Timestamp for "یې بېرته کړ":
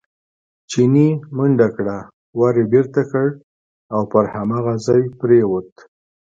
2.59-3.27